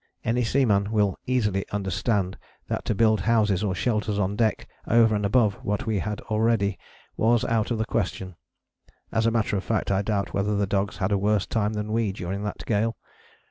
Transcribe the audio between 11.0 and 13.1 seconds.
a worse time than we during that gale.